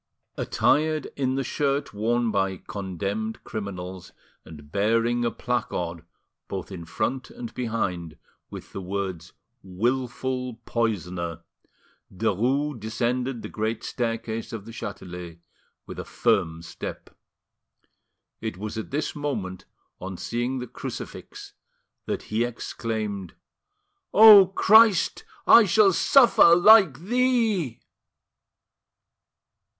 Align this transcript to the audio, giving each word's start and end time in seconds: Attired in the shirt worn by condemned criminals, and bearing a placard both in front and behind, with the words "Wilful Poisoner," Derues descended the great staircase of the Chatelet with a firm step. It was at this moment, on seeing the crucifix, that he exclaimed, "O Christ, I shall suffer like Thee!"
Attired 0.35 1.11
in 1.15 1.35
the 1.35 1.43
shirt 1.43 1.93
worn 1.93 2.31
by 2.31 2.57
condemned 2.57 3.43
criminals, 3.43 4.13
and 4.43 4.71
bearing 4.71 5.23
a 5.23 5.29
placard 5.29 6.03
both 6.47 6.71
in 6.71 6.85
front 6.85 7.29
and 7.29 7.53
behind, 7.53 8.17
with 8.49 8.73
the 8.73 8.81
words 8.81 9.33
"Wilful 9.61 10.55
Poisoner," 10.65 11.43
Derues 12.11 12.79
descended 12.79 13.43
the 13.43 13.47
great 13.47 13.83
staircase 13.83 14.51
of 14.51 14.65
the 14.65 14.71
Chatelet 14.71 15.37
with 15.85 15.99
a 15.99 16.03
firm 16.03 16.63
step. 16.63 17.11
It 18.41 18.57
was 18.57 18.79
at 18.79 18.89
this 18.89 19.15
moment, 19.15 19.65
on 19.99 20.17
seeing 20.17 20.57
the 20.57 20.65
crucifix, 20.65 21.53
that 22.07 22.23
he 22.23 22.43
exclaimed, 22.43 23.35
"O 24.15 24.47
Christ, 24.47 25.25
I 25.45 25.65
shall 25.65 25.93
suffer 25.93 26.55
like 26.55 26.97
Thee!" 27.01 27.79